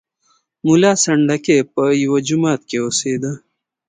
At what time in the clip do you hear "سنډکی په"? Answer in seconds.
1.03-1.83